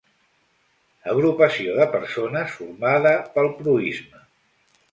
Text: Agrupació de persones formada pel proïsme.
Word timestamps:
Agrupació 1.11 1.75
de 1.81 1.87
persones 1.93 2.55
formada 2.63 3.15
pel 3.37 3.53
proïsme. 3.61 4.27